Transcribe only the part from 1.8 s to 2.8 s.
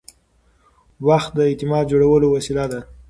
جوړولو وسیله ده.